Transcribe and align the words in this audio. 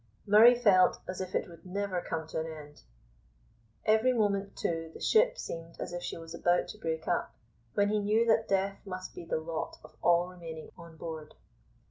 Murray 0.25 0.55
felt 0.55 0.97
as 1.07 1.21
if 1.21 1.35
it 1.35 1.47
would 1.47 1.63
never 1.63 2.01
come 2.01 2.25
to 2.29 2.39
an 2.39 2.47
end. 2.47 2.81
Every 3.85 4.13
moment 4.13 4.55
too 4.55 4.89
the 4.95 4.99
ship 4.99 5.37
seemed 5.37 5.77
as 5.79 5.93
if 5.93 6.01
she 6.01 6.17
was 6.17 6.33
about 6.33 6.69
to 6.69 6.79
break 6.79 7.07
up, 7.07 7.35
when 7.75 7.89
he 7.89 7.99
knew 7.99 8.25
that 8.25 8.47
death 8.47 8.79
must 8.83 9.13
be 9.13 9.25
the 9.25 9.37
lot 9.37 9.77
of 9.83 9.95
all 10.01 10.25
remaining 10.27 10.71
on 10.75 10.97
board. 10.97 11.35